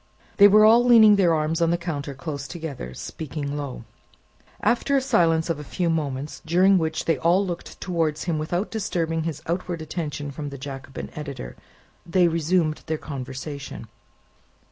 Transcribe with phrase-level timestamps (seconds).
[0.37, 3.83] They were all leaning their arms on the counter close together, speaking low.
[4.59, 8.71] After a silence of a few moments, during which they all looked towards him without
[8.71, 11.55] disturbing his outward attention from the Jacobin editor,
[12.03, 13.89] they resumed their conversation.